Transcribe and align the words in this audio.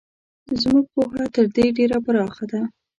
زموږ 0.61 0.85
پوهه 0.93 1.23
تر 1.35 1.45
دې 1.55 1.65
ډېره 1.77 1.97
پراخه 2.05 2.45
ده. 2.51 2.61